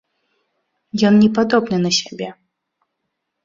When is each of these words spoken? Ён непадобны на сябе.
Ён 1.11 1.21
непадобны 1.25 1.77
на 1.87 1.91
сябе. 2.01 2.29